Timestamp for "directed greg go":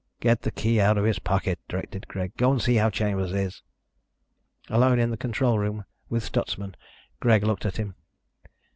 1.69-2.51